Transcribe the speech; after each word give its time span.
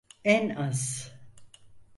En 0.23 0.55
az. 0.57 1.11